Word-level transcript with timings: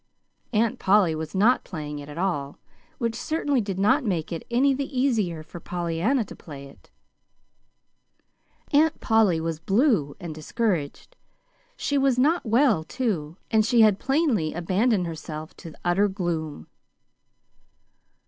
Aunt 0.51 0.79
Polly 0.79 1.13
was 1.13 1.35
not 1.35 1.63
playing 1.63 1.99
it 1.99 2.09
at 2.09 2.17
all 2.17 2.57
which 2.97 3.13
certainly 3.13 3.61
did 3.61 3.77
not 3.77 4.03
make 4.03 4.31
it 4.31 4.47
any 4.49 4.73
the 4.73 4.99
easier 4.99 5.43
for 5.43 5.59
Pollyanna 5.59 6.25
to 6.25 6.35
play 6.35 6.65
it. 6.65 6.89
Aunt 8.73 8.99
Polly 8.99 9.39
was 9.39 9.59
blue 9.59 10.15
and 10.19 10.33
discouraged. 10.33 11.15
She 11.77 11.99
was 11.99 12.17
not 12.17 12.47
well, 12.47 12.83
too, 12.83 13.37
and 13.51 13.63
she 13.63 13.81
had 13.81 13.99
plainly 13.99 14.55
abandoned 14.55 15.05
herself 15.05 15.55
to 15.57 15.75
utter 15.85 16.07
gloom. 16.07 16.65